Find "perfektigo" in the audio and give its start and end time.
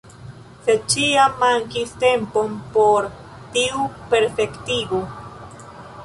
4.15-5.03